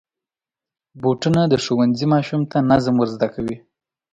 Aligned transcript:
بوټونه 1.01 1.41
د 1.47 1.53
ښوونځي 1.63 2.05
ماشوم 2.13 2.41
ته 2.51 2.57
نظم 2.71 2.95
ور 2.97 3.09
زده 3.15 3.27
کوي. 3.35 3.57